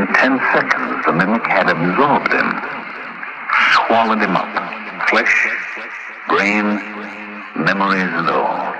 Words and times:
within 0.00 0.14
ten 0.14 0.38
seconds, 0.52 1.04
the 1.04 1.12
mimic 1.12 1.44
had 1.46 1.68
absorbed 1.68 2.32
him, 2.32 2.48
swallowed 3.74 4.22
him 4.22 4.36
up, 4.36 4.48
flesh, 5.08 5.48
brain, 6.28 6.64
memories 7.56 8.08
and 8.16 8.28
all. 8.30 8.72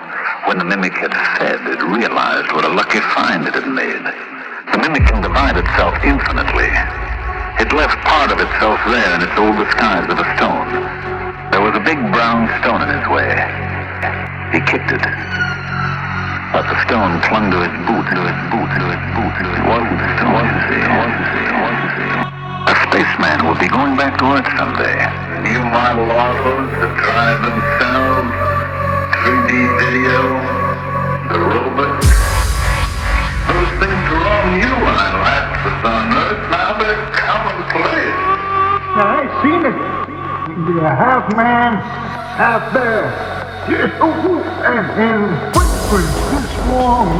When 0.46 0.58
the 0.58 0.64
mimic 0.64 0.94
had 0.94 1.12
fed, 1.37 1.60
it 1.67 1.83
realized 1.83 2.53
what 2.53 2.64
a 2.64 2.72
lucky 2.72 3.01
find 3.12 3.46
it 3.46 3.54
had 3.54 3.69
made. 3.69 4.04
The 4.72 4.78
mimic 4.78 5.06
can 5.06 5.21
divide 5.21 5.56
itself 5.56 5.94
infinitely. 6.04 6.71
It 7.60 7.72
left 7.76 7.98
part 8.06 8.32
of 8.32 8.40
itself 8.40 8.80
there 8.88 9.14
in 9.14 9.22
its 9.22 9.37
old 9.37 9.56
disguise 9.60 10.08
of 10.08 10.18
a 10.18 10.28
stone. 10.37 10.71
There 11.52 11.60
was 11.60 11.76
a 11.76 11.84
big 11.84 12.00
brown 12.12 12.48
stone 12.62 12.80
in 12.80 12.88
his 12.88 13.06
way. 13.12 13.28
He 14.52 14.60
kicked 14.64 14.90
it. 14.90 15.04
But 16.51 16.66
the 16.66 16.74
stone 16.82 17.23
clung 17.30 17.46
to 17.55 17.62
his 17.62 17.77
boot, 17.87 18.06
to 18.10 18.20
his 18.27 18.41
boot, 18.50 18.70
to 18.74 18.84
his 18.91 19.02
boot, 19.14 19.34
to 19.38 19.46
his 19.55 19.62
wasn't 19.70 20.02
the 20.02 20.10
stone, 20.19 20.34
wasn't 20.34 20.66
the 20.66 20.82
wasn't 20.91 21.95
the 21.95 22.10
A 22.66 22.74
spaceman 22.90 23.46
will 23.46 23.54
be 23.54 23.70
going 23.70 23.95
back 23.95 24.18
to 24.18 24.26
Earth 24.34 24.50
someday. 24.59 24.98
New 25.46 25.62
model 25.70 26.10
autos 26.10 26.74
that 26.74 26.90
drive 27.06 27.38
themselves, 27.46 28.34
3D 29.23 29.50
video, 29.78 30.18
the 31.30 31.38
robots. 31.38 32.10
Those 33.46 33.70
things 33.78 34.04
were 34.10 34.26
all 34.26 34.46
new 34.51 34.74
when 34.74 34.96
I 34.98 35.10
last 35.23 35.54
was 35.62 35.78
on 35.87 36.18
Earth. 36.18 36.42
Now 36.51 36.74
they're 36.82 36.98
commonplace. 37.14 38.18
Now, 38.98 39.23
I 39.23 39.30
seen 39.38 39.62
it. 39.70 39.78
The 40.66 40.82
half 40.82 41.30
man, 41.38 41.78
half 42.34 42.74
bear. 42.74 43.38
And, 43.70 44.90
and 44.98 45.79
for 45.90 45.98
this 45.98 46.52
long, 46.68 47.10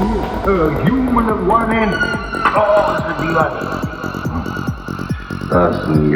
a 0.47 0.85
human 0.85 1.27
at 1.29 1.43
one 1.43 1.73
end, 1.75 1.93
cause 1.93 3.03
the 3.19 3.35
other. 3.37 3.67
That's 5.51 5.79
the 5.89 6.11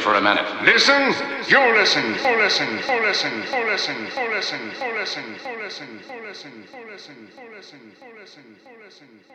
listen 0.00 0.12
for 0.12 0.18
a 0.18 0.22
minute. 0.22 0.46
Listen, 0.64 1.12
you 1.48 1.60
listen, 1.76 2.04
you 2.14 2.36
listen, 2.40 2.68
you 2.68 3.06
listen, 3.06 3.32
you 3.32 3.70
listen, 3.70 3.96
you 4.00 4.30
listen, 4.30 4.72
you 4.72 4.88
listen, 4.88 5.30
you 5.38 5.52
listen, 5.60 6.04
you 6.08 6.22
listen, 6.24 6.68
you 6.72 6.90
listen, 6.90 7.28
you 7.36 7.52
listen, 7.52 7.92
you 8.00 8.16
listen, 8.16 8.56
you 8.64 8.84
listen. 8.84 9.29